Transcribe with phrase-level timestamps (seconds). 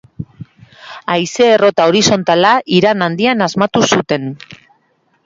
[1.15, 4.27] Haize errota horizontala Iran Handian asmatu zuten.